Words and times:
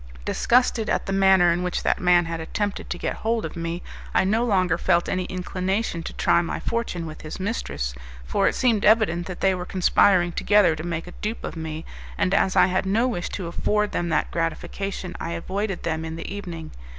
Disgusted 0.25 0.89
at 0.89 1.05
the 1.05 1.13
manner 1.13 1.51
in 1.51 1.61
which 1.61 1.83
that 1.83 1.99
man 2.01 2.25
had 2.25 2.39
attempted 2.39 2.89
to 2.89 2.97
get 2.97 3.17
hold 3.17 3.45
of 3.45 3.55
me, 3.55 3.83
I 4.15 4.23
no 4.23 4.43
longer 4.43 4.79
felt 4.79 5.07
any 5.07 5.25
inclination 5.25 6.01
to 6.01 6.13
try 6.13 6.41
my 6.41 6.59
fortune 6.59 7.05
with 7.05 7.21
his 7.21 7.39
mistress, 7.39 7.93
for 8.25 8.47
it 8.47 8.55
seemed 8.55 8.83
evident 8.83 9.27
that 9.27 9.41
they 9.41 9.53
were 9.53 9.63
conspiring 9.63 10.31
together 10.31 10.75
to 10.75 10.81
make 10.83 11.05
a 11.05 11.11
dupe 11.21 11.43
of 11.43 11.55
me, 11.55 11.85
and 12.17 12.33
as 12.33 12.55
I 12.55 12.65
had 12.65 12.87
no 12.87 13.07
wish 13.07 13.29
to 13.29 13.45
afford 13.45 13.91
them 13.91 14.09
that 14.09 14.31
gratification 14.31 15.15
I 15.19 15.33
avoided 15.33 15.83
them 15.83 16.03
in 16.03 16.15
the 16.15 16.33
evening. 16.33 16.71